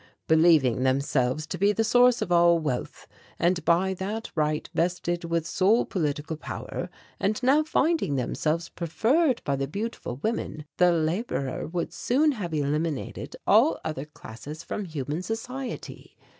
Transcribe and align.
Believing 0.27 0.81
themselves 0.81 1.45
to 1.45 1.59
be 1.59 1.71
the 1.73 1.83
source 1.83 2.23
of 2.23 2.31
all 2.31 2.57
wealth, 2.57 3.05
and 3.37 3.63
by 3.63 3.93
that 3.93 4.31
right 4.33 4.67
vested 4.73 5.25
with 5.25 5.45
sole 5.45 5.85
political 5.85 6.35
power, 6.37 6.89
and 7.19 7.37
now 7.43 7.61
finding 7.61 8.15
themselves 8.15 8.67
preferred 8.67 9.43
by 9.45 9.55
the 9.55 9.67
beautiful 9.67 10.15
women, 10.23 10.65
the 10.77 10.91
labourer 10.91 11.67
would 11.67 11.93
soon 11.93 12.31
have 12.31 12.51
eliminated 12.51 13.35
all 13.45 13.79
other 13.85 14.05
classes 14.05 14.63
from 14.63 14.85
human 14.85 15.21
society. 15.21 16.17